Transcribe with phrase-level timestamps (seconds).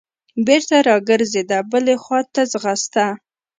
[0.45, 3.05] بېرته راګرځېده بلې خوا ته ځغسته.